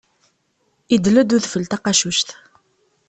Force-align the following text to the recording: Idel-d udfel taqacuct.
Idel-d 0.95 1.31
udfel 1.37 1.63
taqacuct. 1.65 2.29